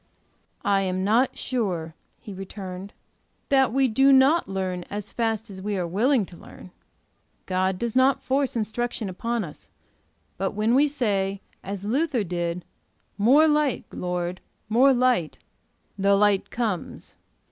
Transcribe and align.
"I 0.65 0.81
am 0.81 1.03
not 1.03 1.37
sure," 1.37 1.93
he 2.19 2.33
returned, 2.33 2.91
"that 3.49 3.71
we 3.71 3.87
do 3.87 4.11
not 4.11 4.49
learn 4.49 4.83
as 4.89 5.11
fast 5.11 5.47
as 5.51 5.61
we 5.61 5.77
are 5.77 5.85
willing 5.85 6.25
to 6.25 6.37
learn. 6.37 6.71
God 7.45 7.77
does 7.77 7.95
not 7.95 8.23
force 8.23 8.55
instruction 8.55 9.09
upon 9.09 9.43
us, 9.43 9.69
but 10.39 10.53
when 10.55 10.73
we 10.73 10.87
say, 10.87 11.39
as 11.63 11.85
Luther 11.85 12.23
did, 12.23 12.65
'More 13.19 13.47
light, 13.47 13.85
Lord, 13.91 14.41
more 14.69 14.91
light,' 14.91 15.37
the 15.99 16.15
light 16.15 16.49
comes." 16.49 17.13